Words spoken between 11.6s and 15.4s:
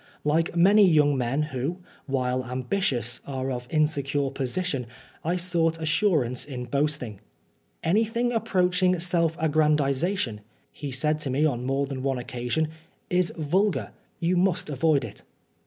more than one occasion, "is vulgar. You must avoid it."